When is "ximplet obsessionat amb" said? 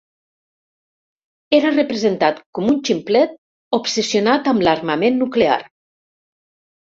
2.89-4.67